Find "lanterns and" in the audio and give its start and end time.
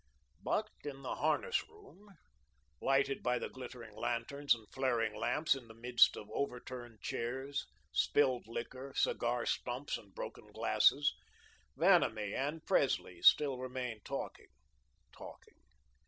3.95-4.67